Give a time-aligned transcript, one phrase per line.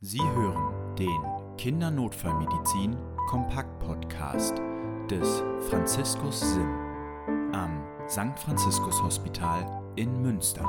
[0.00, 2.98] Sie hören den Kindernotfallmedizin
[3.30, 4.58] Kompakt Podcast
[5.10, 6.68] des Franziskus Sim
[7.54, 8.38] am St.
[8.38, 10.64] Franziskus Hospital in Münster.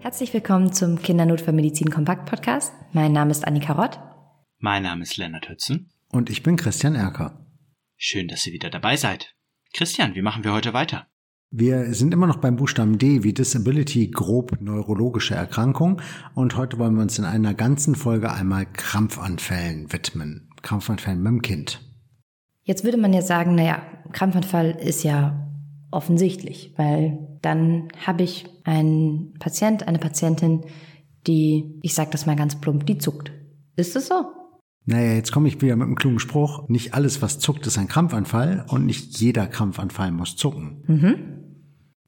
[0.00, 2.74] Herzlich willkommen zum Kindernotfallmedizin Kompakt Podcast.
[2.92, 3.98] Mein Name ist Annika Rott.
[4.58, 5.90] Mein Name ist Lennart Hützen.
[6.10, 7.46] Und ich bin Christian Erker.
[7.96, 9.34] Schön, dass ihr wieder dabei seid.
[9.72, 11.08] Christian, wie machen wir heute weiter?
[11.56, 16.02] Wir sind immer noch beim Buchstaben D wie Disability, grob neurologische Erkrankung.
[16.34, 20.50] Und heute wollen wir uns in einer ganzen Folge einmal Krampfanfällen widmen.
[20.62, 21.80] Krampfanfällen mit dem Kind.
[22.64, 23.80] Jetzt würde man ja sagen, naja,
[24.10, 25.48] Krampfanfall ist ja
[25.92, 30.64] offensichtlich, weil dann habe ich einen Patient, eine Patientin,
[31.28, 33.30] die, ich sage das mal ganz plump, die zuckt.
[33.76, 34.24] Ist es so?
[34.86, 36.68] Naja, jetzt komme ich wieder mit einem klugen Spruch.
[36.68, 40.82] Nicht alles, was zuckt, ist ein Krampfanfall und nicht jeder Krampfanfall muss zucken.
[40.88, 41.33] Mhm.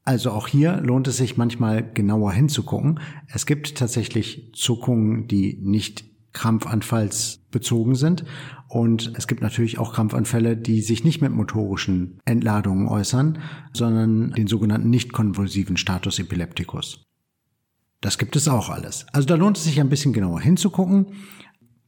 [0.06, 3.00] Also auch hier lohnt es sich manchmal genauer hinzugucken.
[3.26, 8.24] Es gibt tatsächlich Zuckungen, die nicht krampfanfallsbezogen sind.
[8.68, 13.40] Und es gibt natürlich auch Krampfanfälle, die sich nicht mit motorischen Entladungen äußern,
[13.72, 17.02] sondern den sogenannten nicht konvulsiven Status epilepticus.
[18.00, 19.06] Das gibt es auch alles.
[19.12, 21.14] Also da lohnt es sich ein bisschen genauer hinzugucken.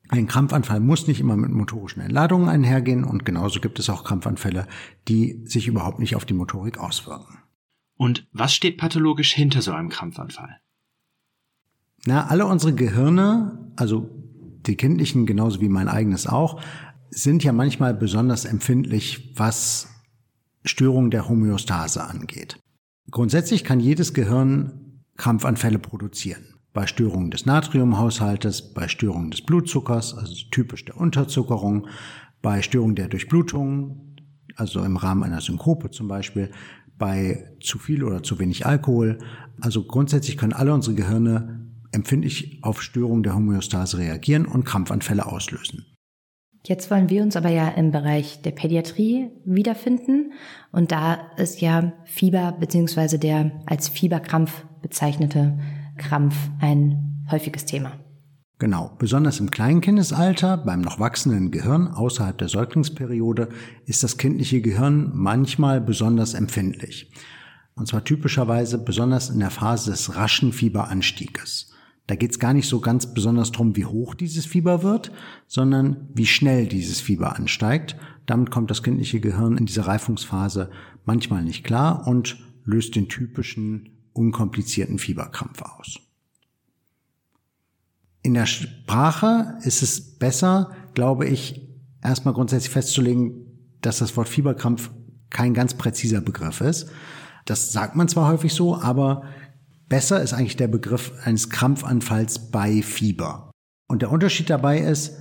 [0.09, 4.67] Ein Krampfanfall muss nicht immer mit motorischen Entladungen einhergehen und genauso gibt es auch Krampfanfälle,
[5.07, 7.39] die sich überhaupt nicht auf die Motorik auswirken.
[7.99, 10.57] Und was steht pathologisch hinter so einem Krampfanfall?
[12.07, 14.09] Na, alle unsere Gehirne, also
[14.67, 16.61] die kindlichen genauso wie mein eigenes auch,
[17.11, 19.89] sind ja manchmal besonders empfindlich, was
[20.65, 22.59] Störungen der Homöostase angeht.
[23.11, 30.35] Grundsätzlich kann jedes Gehirn Krampfanfälle produzieren bei Störungen des Natriumhaushaltes, bei Störungen des Blutzuckers, also
[30.53, 31.89] typisch der Unterzuckerung,
[32.43, 34.15] bei Störungen der Durchblutung,
[34.55, 36.53] also im Rahmen einer Synkope zum Beispiel,
[36.99, 39.19] bei zu viel oder zu wenig Alkohol.
[39.61, 41.61] Also grundsätzlich können alle unsere Gehirne
[41.93, 45.87] empfindlich auf Störungen der Homöostase reagieren und Krampfanfälle auslösen.
[46.67, 50.33] Jetzt wollen wir uns aber ja im Bereich der Pädiatrie wiederfinden.
[50.73, 55.59] Und da ist ja Fieber beziehungsweise der als Fieberkrampf bezeichnete
[55.97, 57.93] Krampf ein häufiges Thema.
[58.61, 63.51] Genau, besonders im Kleinkindesalter, beim noch wachsenden Gehirn außerhalb der Säuglingsperiode,
[63.87, 67.13] ist das kindliche Gehirn manchmal besonders empfindlich.
[67.77, 71.73] Und zwar typischerweise besonders in der Phase des raschen Fieberanstieges.
[72.09, 75.13] Da geht es gar nicht so ganz besonders drum, wie hoch dieses Fieber wird,
[75.47, 77.97] sondern wie schnell dieses Fieber ansteigt.
[78.27, 80.71] Damit kommt das kindliche Gehirn in dieser Reifungsphase
[81.05, 86.08] manchmal nicht klar und löst den typischen unkomplizierten Fieberkrampf aus.
[88.29, 91.67] In der Sprache ist es besser, glaube ich,
[92.03, 93.47] erstmal grundsätzlich festzulegen,
[93.81, 94.91] dass das Wort Fieberkrampf
[95.31, 96.91] kein ganz präziser Begriff ist.
[97.47, 99.23] Das sagt man zwar häufig so, aber
[99.89, 103.51] besser ist eigentlich der Begriff eines Krampfanfalls bei Fieber.
[103.89, 105.15] Und der Unterschied dabei ist,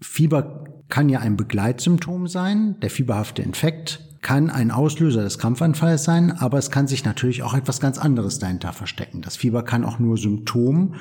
[0.00, 6.32] Fieber kann ja ein Begleitsymptom sein, der fieberhafte Infekt kann ein Auslöser des Krampfanfalls sein,
[6.32, 9.20] aber es kann sich natürlich auch etwas ganz anderes dahinter verstecken.
[9.20, 10.94] Das Fieber kann auch nur Symptom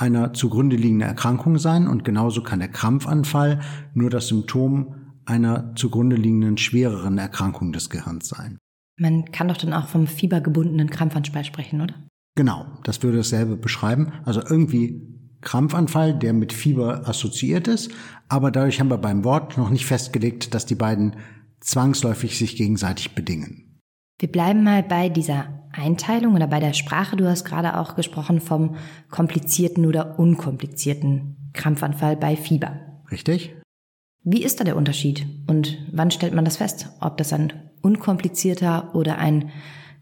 [0.00, 3.60] einer zugrunde liegenden Erkrankung sein und genauso kann der Krampfanfall
[3.94, 4.94] nur das Symptom
[5.26, 8.58] einer zugrunde liegenden schwereren Erkrankung des Gehirns sein.
[8.98, 11.94] Man kann doch dann auch vom fiebergebundenen Krampfanfall sprechen, oder?
[12.36, 14.12] Genau, das würde dasselbe beschreiben.
[14.24, 15.06] Also irgendwie
[15.40, 17.90] Krampfanfall, der mit Fieber assoziiert ist,
[18.28, 21.16] aber dadurch haben wir beim Wort noch nicht festgelegt, dass die beiden
[21.60, 23.78] zwangsläufig sich gegenseitig bedingen.
[24.18, 27.16] Wir bleiben mal bei dieser Einteilung oder bei der Sprache.
[27.16, 28.76] Du hast gerade auch gesprochen vom
[29.10, 32.80] komplizierten oder unkomplizierten Krampfanfall bei Fieber.
[33.10, 33.54] Richtig?
[34.22, 38.94] Wie ist da der Unterschied und wann stellt man das fest, ob das ein unkomplizierter
[38.94, 39.50] oder ein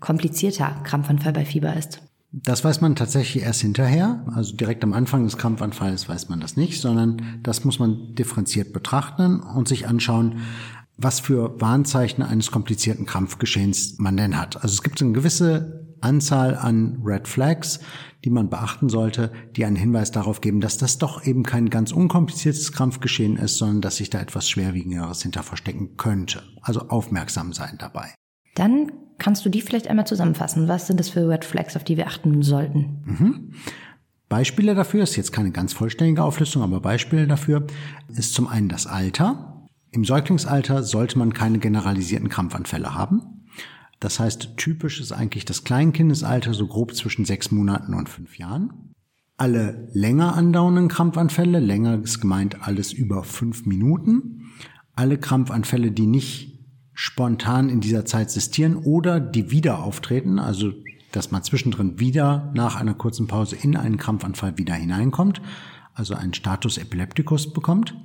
[0.01, 2.03] komplizierter Krampfanfall bei Fieber ist?
[2.31, 4.23] Das weiß man tatsächlich erst hinterher.
[4.35, 8.75] Also direkt am Anfang des Krampfanfalls weiß man das nicht, sondern das muss man differenziert
[8.75, 10.41] betrachten und sich anschauen,
[10.99, 14.57] was für Warnzeichen eines komplizierten Krampfgeschehens man denn hat.
[14.57, 17.81] Also es gibt eine gewisse Anzahl an Red Flags,
[18.25, 21.93] die man beachten sollte, die einen Hinweis darauf geben, dass das doch eben kein ganz
[21.93, 26.43] unkompliziertes Krampfgeschehen ist, sondern dass sich da etwas Schwerwiegenderes hinter verstecken könnte.
[26.61, 28.13] Also aufmerksam sein dabei.
[28.55, 30.67] Dann kannst du die vielleicht einmal zusammenfassen.
[30.67, 33.03] Was sind das für Red Flags, auf die wir achten sollten?
[33.05, 33.55] Mhm.
[34.29, 37.67] Beispiele dafür ist jetzt keine ganz vollständige Auflistung, aber Beispiele dafür
[38.09, 39.58] ist zum einen das Alter.
[39.99, 43.49] Im Säuglingsalter sollte man keine generalisierten Krampfanfälle haben.
[43.99, 48.93] Das heißt, typisch ist eigentlich das Kleinkindesalter so grob zwischen sechs Monaten und fünf Jahren.
[49.39, 54.53] Alle länger andauernden Krampfanfälle, länger ist gemeint alles über fünf Minuten.
[54.95, 56.61] Alle Krampfanfälle, die nicht
[56.95, 60.75] spontan in dieser Zeit sistieren oder die wieder auftreten, also
[61.11, 65.43] dass man zwischendrin wieder nach einer kurzen Pause in einen Krampfanfall wieder hineinkommt,
[65.93, 67.97] also einen Status Epilepticus bekommt.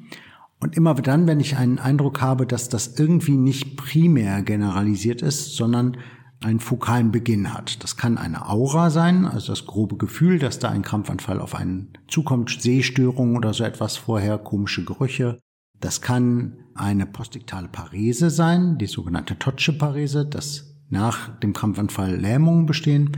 [0.63, 5.57] Und immer dann, wenn ich einen Eindruck habe, dass das irgendwie nicht primär generalisiert ist,
[5.57, 5.97] sondern
[6.39, 7.83] einen fokalen Beginn hat.
[7.83, 11.89] Das kann eine Aura sein, also das grobe Gefühl, dass da ein Krampfanfall auf einen
[12.07, 15.37] zukommt, Sehstörungen oder so etwas vorher, komische Gerüche.
[15.81, 22.67] Das kann eine postiktale Parese sein, die sogenannte Totsche Parese, dass nach dem Krampfanfall Lähmungen
[22.67, 23.11] bestehen,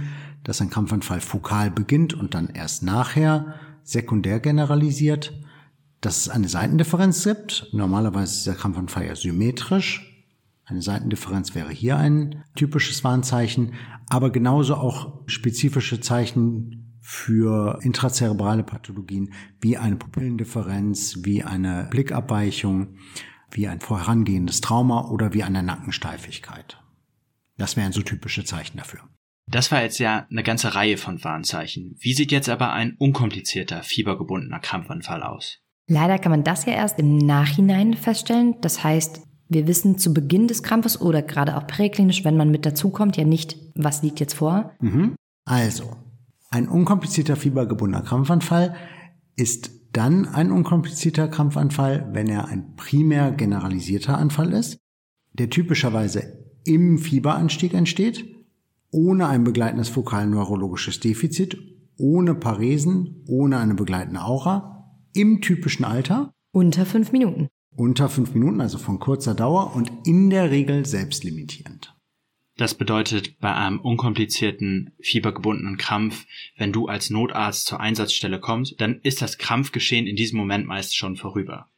[0.44, 3.53] dass ein Krampfanfall fokal beginnt und dann erst nachher
[3.83, 5.31] sekundär generalisiert
[6.05, 7.67] dass es eine Seitendifferenz gibt.
[7.71, 10.23] Normalerweise ist der Krampfanfall ja symmetrisch.
[10.63, 13.73] Eine Seitendifferenz wäre hier ein typisches Warnzeichen,
[14.07, 22.97] aber genauso auch spezifische Zeichen für intrazerebrale Pathologien wie eine Pupillendifferenz, wie eine Blickabweichung,
[23.51, 26.81] wie ein vorangehendes Trauma oder wie eine Nackensteifigkeit.
[27.57, 29.01] Das wären so typische Zeichen dafür.
[29.47, 31.95] Das war jetzt ja eine ganze Reihe von Warnzeichen.
[31.99, 35.64] Wie sieht jetzt aber ein unkomplizierter, fiebergebundener Krampfanfall aus?
[35.87, 38.55] Leider kann man das ja erst im Nachhinein feststellen.
[38.61, 42.65] Das heißt, wir wissen zu Beginn des Krampfes oder gerade auch präklinisch, wenn man mit
[42.65, 44.71] dazukommt, ja nicht, was liegt jetzt vor.
[44.81, 45.15] Mhm.
[45.45, 45.95] Also,
[46.49, 48.75] ein unkomplizierter fiebergebundener Krampfanfall
[49.35, 54.77] ist dann ein unkomplizierter Krampfanfall, wenn er ein primär generalisierter Anfall ist,
[55.33, 58.25] der typischerweise im Fieberanstieg entsteht,
[58.91, 61.57] ohne ein begleitendes fokal-neurologisches Defizit,
[61.97, 64.75] ohne Paresen, ohne eine begleitende Aura
[65.15, 66.33] im typischen Alter.
[66.51, 67.47] Unter fünf Minuten.
[67.75, 71.94] Unter fünf Minuten, also von kurzer Dauer und in der Regel selbstlimitierend.
[72.57, 76.25] Das bedeutet, bei einem unkomplizierten, fiebergebundenen Krampf,
[76.57, 80.95] wenn du als Notarzt zur Einsatzstelle kommst, dann ist das Krampfgeschehen in diesem Moment meist
[80.95, 81.69] schon vorüber.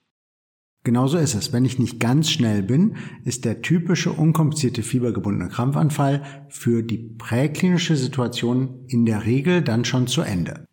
[0.83, 1.51] Genauso ist es.
[1.51, 2.95] Wenn ich nicht ganz schnell bin,
[3.25, 10.05] ist der typische unkomplizierte fiebergebundene Krampfanfall für die präklinische Situation in der Regel dann schon
[10.05, 10.67] zu Ende.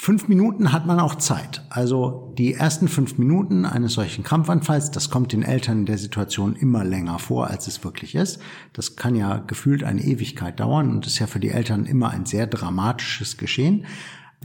[0.00, 1.66] Fünf Minuten hat man auch Zeit.
[1.70, 6.54] Also die ersten fünf Minuten eines solchen Krampfanfalls, das kommt den Eltern in der Situation
[6.54, 8.38] immer länger vor, als es wirklich ist.
[8.72, 12.26] Das kann ja gefühlt eine Ewigkeit dauern und ist ja für die Eltern immer ein
[12.26, 13.86] sehr dramatisches Geschehen.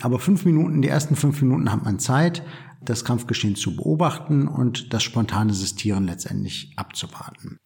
[0.01, 2.41] Aber fünf Minuten, die ersten fünf Minuten hat man Zeit,
[2.83, 7.59] das Kampfgeschehen zu beobachten und das spontane Sistieren letztendlich abzuwarten.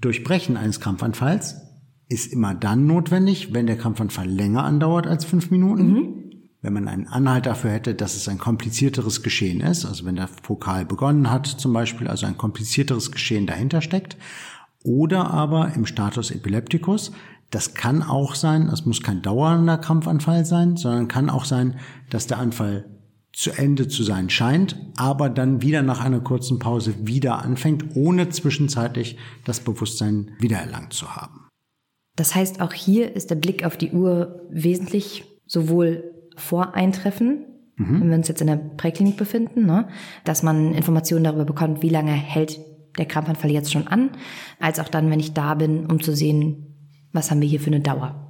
[0.00, 1.54] Durchbrechen eines Krampfanfalls
[2.08, 5.92] ist immer dann notwendig, wenn der Krampfanfall länger andauert als fünf Minuten.
[5.92, 6.27] Mhm
[6.60, 10.28] wenn man einen Anhalt dafür hätte, dass es ein komplizierteres Geschehen ist, also wenn der
[10.28, 14.16] Fokal begonnen hat zum Beispiel, also ein komplizierteres Geschehen dahinter steckt,
[14.84, 17.12] oder aber im Status Epilepticus,
[17.50, 21.78] das kann auch sein, das muss kein dauernder Krampfanfall sein, sondern kann auch sein,
[22.10, 22.84] dass der Anfall
[23.32, 28.30] zu Ende zu sein scheint, aber dann wieder nach einer kurzen Pause wieder anfängt, ohne
[28.30, 31.46] zwischenzeitlich das Bewusstsein wiedererlangt zu haben.
[32.16, 37.44] Das heißt, auch hier ist der Blick auf die Uhr wesentlich sowohl vor Eintreffen,
[37.76, 38.00] mhm.
[38.00, 39.88] wenn wir uns jetzt in der Präklinik befinden, ne,
[40.24, 42.58] dass man Informationen darüber bekommt, wie lange hält
[42.98, 44.10] der Krampfanfall jetzt schon an,
[44.58, 46.76] als auch dann, wenn ich da bin, um zu sehen,
[47.12, 48.24] was haben wir hier für eine Dauer.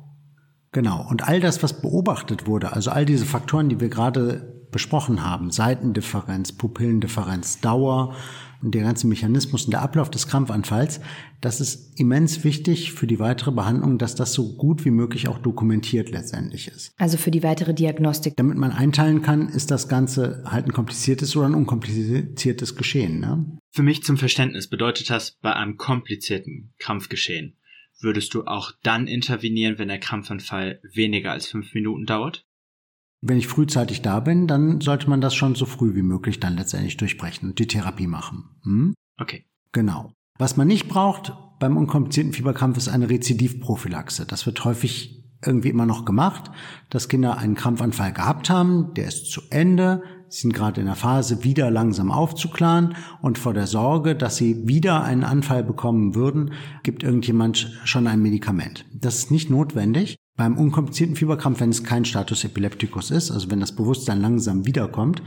[0.73, 1.07] Genau.
[1.09, 5.51] Und all das, was beobachtet wurde, also all diese Faktoren, die wir gerade besprochen haben,
[5.51, 8.15] Seitendifferenz, Pupillendifferenz, Dauer,
[8.63, 11.01] und der ganze Mechanismus und der Ablauf des Krampfanfalls,
[11.41, 15.39] das ist immens wichtig für die weitere Behandlung, dass das so gut wie möglich auch
[15.39, 16.93] dokumentiert letztendlich ist.
[16.99, 18.37] Also für die weitere Diagnostik.
[18.37, 23.21] Damit man einteilen kann, ist das Ganze halt ein kompliziertes oder ein unkompliziertes Geschehen.
[23.21, 23.59] Ne?
[23.71, 27.55] Für mich zum Verständnis bedeutet das bei einem komplizierten Krampfgeschehen.
[28.01, 32.45] Würdest du auch dann intervenieren, wenn der Krampfanfall weniger als fünf Minuten dauert?
[33.21, 36.57] Wenn ich frühzeitig da bin, dann sollte man das schon so früh wie möglich dann
[36.57, 38.45] letztendlich durchbrechen und die Therapie machen.
[38.63, 38.95] Hm?
[39.21, 39.45] Okay.
[39.73, 40.13] Genau.
[40.39, 44.25] Was man nicht braucht beim unkomplizierten Fieberkrampf ist eine Rezidivprophylaxe.
[44.25, 46.51] Das wird häufig irgendwie immer noch gemacht,
[46.91, 50.97] dass Kinder einen Krampfanfall gehabt haben, der ist zu Ende, sie sind gerade in der
[50.97, 56.53] Phase, wieder langsam aufzuklaren und vor der Sorge, dass sie wieder einen Anfall bekommen würden,
[56.83, 58.85] gibt irgendjemand schon ein Medikament.
[58.93, 60.17] Das ist nicht notwendig.
[60.39, 65.21] Beim unkomplizierten Fieberkrampf, wenn es kein Status Epilepticus ist, also wenn das Bewusstsein langsam wiederkommt,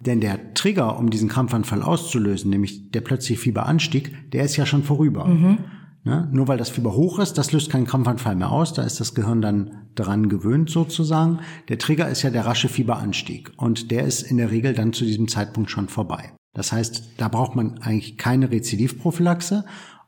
[0.00, 4.82] denn der Trigger, um diesen Krampfanfall auszulösen, nämlich der plötzliche Fieberanstieg, der ist ja schon
[4.82, 5.26] vorüber.
[5.26, 5.58] Mhm.
[6.02, 6.28] Ne?
[6.32, 9.14] Nur weil das Fieber hoch ist, das löst keinen Krampfanfall mehr aus, da ist das
[9.14, 11.38] Gehirn dann daran gewöhnt sozusagen.
[11.68, 15.04] Der Trigger ist ja der rasche Fieberanstieg und der ist in der Regel dann zu
[15.04, 16.32] diesem Zeitpunkt schon vorbei.
[16.52, 19.64] Das heißt, da braucht man eigentlich keine Rezidivprophylaxe,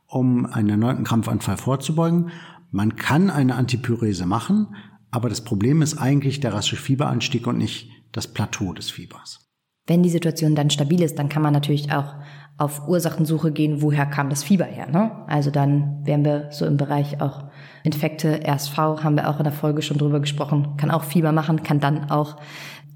[0.08, 2.30] um einen erneuten Krampfanfall vorzubeugen.
[2.70, 4.74] Man kann eine Antipyrese machen,
[5.10, 9.46] aber das Problem ist eigentlich der rasche Fieberanstieg und nicht das Plateau des Fiebers.
[9.86, 12.14] Wenn die Situation dann stabil ist, dann kann man natürlich auch
[12.58, 14.86] auf Ursachensuche gehen, woher kam das Fieber her.
[14.86, 15.10] Ne?
[15.26, 17.44] Also dann wären wir so im Bereich auch
[17.82, 21.62] Infekte, RSV, haben wir auch in der Folge schon drüber gesprochen, kann auch Fieber machen,
[21.62, 22.36] kann dann auch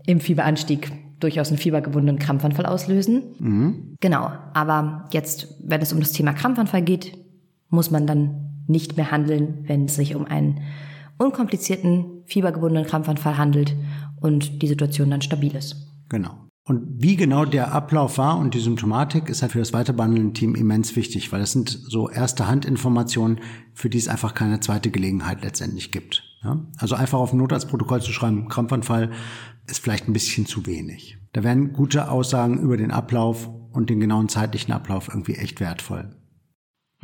[0.06, 3.22] im Fieberanstieg durchaus einen fiebergebundenen Krampfanfall auslösen.
[3.38, 3.96] Mhm.
[4.00, 7.16] Genau, aber jetzt, wenn es um das Thema Krampfanfall geht,
[7.70, 10.60] muss man dann nicht mehr handeln, wenn es sich um einen
[11.18, 13.76] unkomplizierten, fiebergebundenen Krampfanfall handelt
[14.20, 15.76] und die Situation dann stabil ist.
[16.08, 16.44] Genau.
[16.66, 20.54] Und wie genau der Ablauf war und die Symptomatik ist halt für das weiterbehandelnde Team
[20.54, 23.40] immens wichtig, weil das sind so erste Handinformationen,
[23.74, 26.22] für die es einfach keine zweite Gelegenheit letztendlich gibt.
[26.42, 26.64] Ja?
[26.78, 29.10] Also einfach auf ein Notarztprotokoll zu schreiben, Krampfanfall,
[29.66, 31.18] ist vielleicht ein bisschen zu wenig.
[31.34, 36.16] Da wären gute Aussagen über den Ablauf und den genauen zeitlichen Ablauf irgendwie echt wertvoll.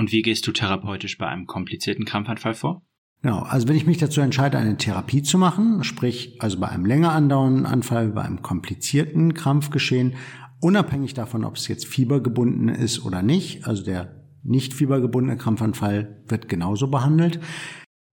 [0.01, 2.81] Und wie gehst du therapeutisch bei einem komplizierten Krampfanfall vor?
[3.21, 6.87] Genau, also wenn ich mich dazu entscheide, eine Therapie zu machen, sprich also bei einem
[6.87, 10.15] länger andauernden Anfall, bei einem komplizierten Krampfgeschehen,
[10.59, 16.49] unabhängig davon, ob es jetzt fiebergebunden ist oder nicht, also der nicht fiebergebundene Krampfanfall wird
[16.49, 17.39] genauso behandelt.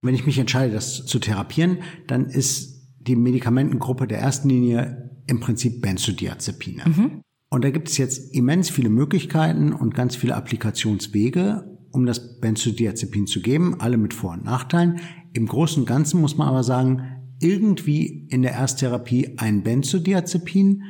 [0.02, 5.40] Wenn ich mich entscheide, das zu therapieren, dann ist die Medikamentengruppe der ersten Linie im
[5.40, 6.82] Prinzip Benzodiazepine.
[6.84, 7.22] Mhm.
[7.48, 13.26] Und da gibt es jetzt immens viele Möglichkeiten und ganz viele Applikationswege, um das Benzodiazepin
[13.26, 15.00] zu geben, alle mit Vor- und Nachteilen.
[15.32, 17.02] Im Großen und Ganzen muss man aber sagen,
[17.40, 20.84] irgendwie in der Ersttherapie ein Benzodiazepin,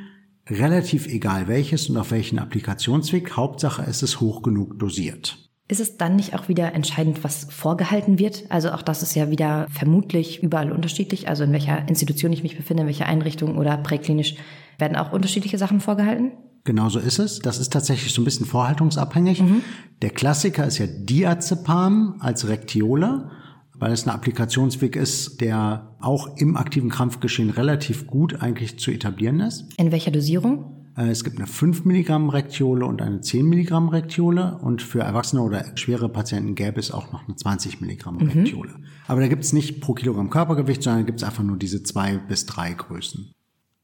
[0.48, 5.48] relativ egal welches und auf welchen Applikationsweg, Hauptsache es ist hoch genug dosiert.
[5.70, 8.44] Ist es dann nicht auch wieder entscheidend, was vorgehalten wird?
[8.50, 11.28] Also auch das ist ja wieder vermutlich überall unterschiedlich.
[11.28, 14.36] Also in welcher Institution ich mich befinde, in welcher Einrichtung oder präklinisch
[14.78, 16.32] werden auch unterschiedliche Sachen vorgehalten?
[16.68, 17.38] Genauso ist es.
[17.38, 19.40] Das ist tatsächlich so ein bisschen vorhaltungsabhängig.
[19.40, 19.62] Mhm.
[20.02, 23.30] Der Klassiker ist ja Diazepam als Rektiole,
[23.72, 29.40] weil es ein Applikationsweg ist, der auch im aktiven Krampfgeschehen relativ gut eigentlich zu etablieren
[29.40, 29.64] ist.
[29.78, 30.92] In welcher Dosierung?
[30.94, 35.40] Äh, es gibt eine 5 Milligramm Rektiole und eine 10 Milligramm Rektiole und für Erwachsene
[35.40, 38.28] oder schwere Patienten gäbe es auch noch eine 20 Milligramm mhm.
[38.28, 38.74] Rektiole.
[39.06, 42.18] Aber da gibt es nicht pro Kilogramm Körpergewicht, sondern gibt es einfach nur diese zwei
[42.18, 43.32] bis drei Größen.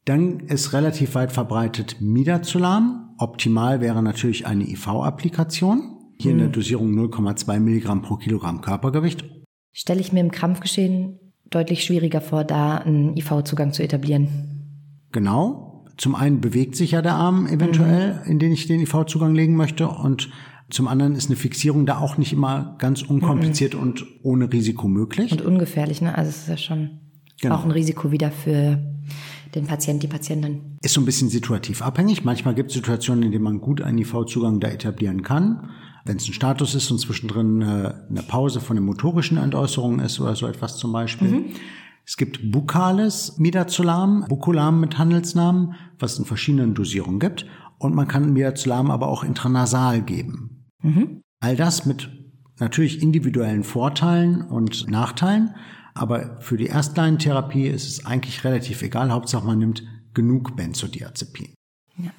[0.05, 3.15] Dann ist relativ weit verbreitet Midazolam.
[3.17, 5.97] Optimal wäre natürlich eine IV-Applikation.
[6.19, 6.37] Hier mhm.
[6.37, 6.53] in der mhm.
[6.53, 9.25] Dosierung 0,2 Milligramm pro Kilogramm Körpergewicht.
[9.73, 11.19] Stelle ich mir im Krampfgeschehen
[11.49, 14.29] deutlich schwieriger vor, da einen IV-Zugang zu etablieren.
[15.11, 15.65] Genau
[15.97, 18.31] zum einen bewegt sich ja der Arm eventuell, mhm.
[18.31, 20.29] in den ich den IV-Zugang legen möchte und
[20.69, 23.81] zum anderen ist eine Fixierung da auch nicht immer ganz unkompliziert mhm.
[23.81, 25.31] und ohne Risiko möglich.
[25.31, 26.17] Und ungefährlich, ne?
[26.17, 27.01] Also es ist ja schon
[27.39, 27.55] genau.
[27.55, 28.79] auch ein Risiko wieder für
[29.55, 30.77] den Patient, die Patientin.
[30.81, 32.23] Ist so ein bisschen situativ abhängig.
[32.23, 35.69] Manchmal gibt es Situationen, in denen man gut einen IV-Zugang da etablieren kann.
[36.03, 40.19] Wenn es ein Status ist und zwischendrin eine, eine Pause von den motorischen Entäußerungen ist
[40.19, 41.29] oder so etwas zum Beispiel.
[41.29, 41.45] Mhm.
[42.05, 47.47] Es gibt bukales Midazolam, Bucolam mit Handelsnamen, was es in verschiedenen Dosierungen gibt.
[47.79, 50.67] Und man kann Midazolam aber auch intranasal geben.
[50.83, 51.21] Mhm.
[51.39, 52.11] All das mit
[52.59, 55.55] natürlich individuellen Vorteilen und Nachteilen.
[55.95, 59.11] Aber für die Erstleinentherapie ist es eigentlich relativ egal.
[59.11, 59.83] Hauptsache man nimmt
[60.13, 61.53] genug Benzodiazepin.
[61.97, 62.11] Ja.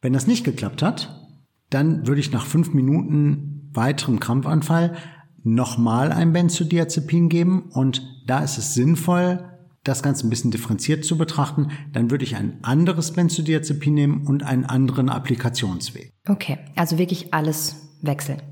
[0.00, 1.28] Wenn das nicht geklappt hat,
[1.70, 4.96] dann würde ich nach fünf Minuten weiterem Krampfanfall
[5.42, 9.44] nochmal ein Benzodiazepin geben und da ist es sinnvoll,
[9.84, 14.42] das Ganze ein bisschen differenziert zu betrachten, dann würde ich ein anderes Benzodiazepin nehmen und
[14.42, 16.12] einen anderen Applikationsweg.
[16.28, 18.42] Okay, also wirklich alles wechseln.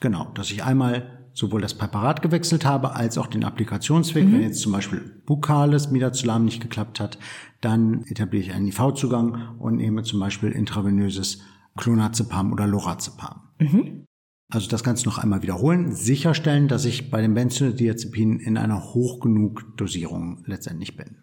[0.00, 4.24] Genau, dass ich einmal sowohl das Präparat gewechselt habe, als auch den Applikationsweg.
[4.26, 4.32] Mhm.
[4.32, 7.18] Wenn jetzt zum Beispiel bukales Midazolam nicht geklappt hat,
[7.60, 11.40] dann etabliere ich einen IV-Zugang und nehme zum Beispiel intravenöses
[11.76, 13.42] Clonazepam oder Lorazepam.
[13.58, 14.06] Mhm.
[14.48, 19.18] Also das Ganze noch einmal wiederholen, sicherstellen, dass ich bei den Benzodiazepinen in einer hoch
[19.18, 21.16] genug Dosierung letztendlich bin.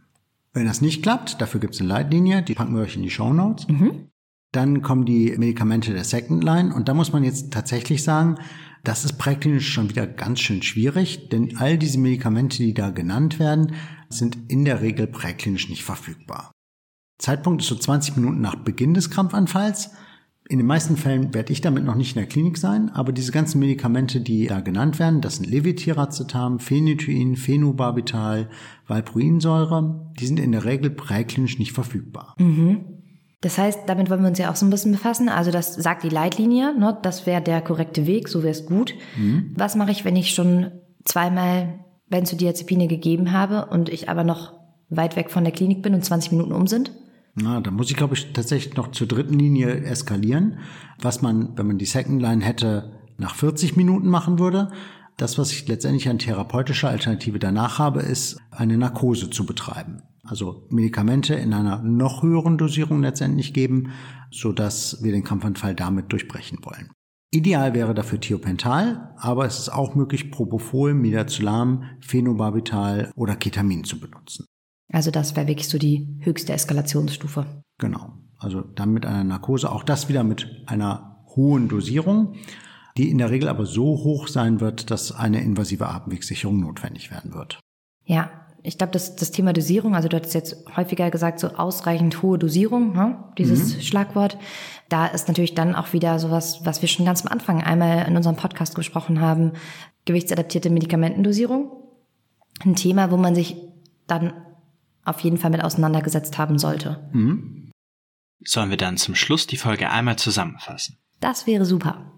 [0.53, 3.10] Wenn das nicht klappt, dafür gibt es eine Leitlinie, die packen wir euch in die
[3.10, 3.70] Show Notes.
[3.70, 4.10] Mhm.
[4.51, 8.36] Dann kommen die Medikamente der Second Line und da muss man jetzt tatsächlich sagen,
[8.84, 13.40] das ist präklinisch schon wieder ganz schön schwierig, denn all diese Medikamente, die da genannt
[13.40, 13.76] werden,
[14.10, 16.52] sind in der Regel präklinisch nicht verfügbar.
[17.20, 19.92] Zeitpunkt ist so 20 Minuten nach Beginn des Krampfanfalls.
[20.50, 23.32] In den meisten Fällen werde ich damit noch nicht in der Klinik sein, aber diese
[23.32, 28.50] ganzen Medikamente, die da genannt werden, das sind Levitiracetam, Phenytoin, Phenobarbital,
[28.88, 32.36] Valproinsäure, die sind in der Regel präklinisch nicht verfügbar.
[32.40, 33.00] Mhm.
[33.42, 35.28] Das heißt, damit wollen wir uns ja auch so ein bisschen befassen.
[35.28, 36.98] Also das sagt die Leitlinie, ne?
[37.02, 38.94] das wäre der korrekte Weg, so wäre es gut.
[39.18, 39.54] Mhm.
[39.56, 40.72] Was mache ich, wenn ich schon
[41.06, 41.80] zweimal
[42.10, 44.54] Benzodiazepine gegeben habe und ich aber noch
[44.90, 46.92] weit weg von der Klinik bin und 20 Minuten um sind?
[47.34, 50.60] Na, da muss ich, glaube ich, tatsächlich noch zur dritten Linie eskalieren,
[51.00, 54.72] was man, wenn man die Second Line hätte, nach 40 Minuten machen würde.
[55.18, 60.04] Das, was ich letztendlich an therapeutischer Alternative danach habe, ist eine Narkose zu betreiben.
[60.24, 63.92] Also Medikamente in einer noch höheren Dosierung letztendlich geben,
[64.30, 66.92] so dass wir den Krampfanfall damit durchbrechen wollen.
[67.32, 74.00] Ideal wäre dafür Thiopental, aber es ist auch möglich, Propofol, Midazolam, Phenobarbital oder Ketamin zu
[74.00, 74.46] benutzen.
[74.92, 77.63] Also das wäre wirklich so die höchste Eskalationsstufe.
[77.78, 78.13] Genau.
[78.38, 82.36] Also dann mit einer Narkose, auch das wieder mit einer hohen Dosierung,
[82.98, 87.34] die in der Regel aber so hoch sein wird, dass eine invasive Atemwegssicherung notwendig werden
[87.34, 87.60] wird.
[88.04, 92.22] Ja, ich glaube, das, das Thema Dosierung, also du hattest jetzt häufiger gesagt, so ausreichend
[92.22, 93.24] hohe Dosierung, ne?
[93.38, 93.82] dieses mhm.
[93.82, 94.38] Schlagwort.
[94.89, 98.15] Da ist natürlich dann auch wieder sowas, was wir schon ganz am Anfang einmal in
[98.15, 99.53] unserem Podcast gesprochen haben,
[100.06, 101.72] gewichtsadaptierte Medikamentendosierung.
[102.63, 103.56] Ein Thema, wo man sich
[104.08, 104.34] dann
[105.03, 107.10] auf jeden Fall mit auseinandergesetzt haben sollte.
[107.13, 107.72] Mhm.
[108.44, 110.98] Sollen wir dann zum Schluss die Folge einmal zusammenfassen?
[111.20, 112.12] Das wäre super.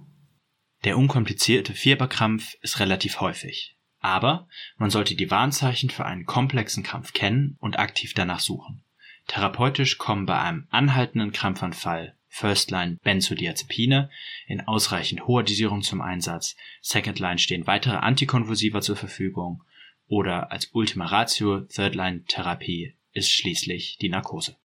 [0.84, 3.78] Der unkomplizierte Fieberkrampf ist relativ häufig.
[4.04, 8.84] Aber man sollte die Warnzeichen für einen komplexen Krampf kennen und aktiv danach suchen.
[9.28, 14.10] Therapeutisch kommen bei einem anhaltenden Krampfanfall First-Line Benzodiazepine
[14.48, 19.64] in ausreichend hoher Dosierung zum Einsatz, Second-Line stehen weitere Antikonvulsiva zur Verfügung
[20.08, 24.58] oder als Ultima Ratio Third-Line-Therapie ist schließlich die Narkose.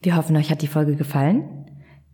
[0.00, 1.71] Wir hoffen, euch hat die Folge gefallen.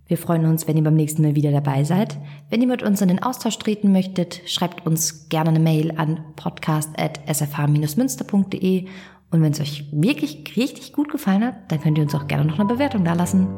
[0.08, 2.16] Wir freuen uns, wenn ihr beim nächsten Mal wieder dabei seid.
[2.48, 6.24] Wenn ihr mit uns in den Austausch treten möchtet, schreibt uns gerne eine Mail an
[6.34, 8.86] podcast.sfh-münster.de
[9.30, 12.46] und wenn es euch wirklich richtig gut gefallen hat, dann könnt ihr uns auch gerne
[12.46, 13.48] noch eine Bewertung dalassen.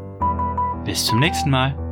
[0.84, 1.89] Bis zum nächsten Mal.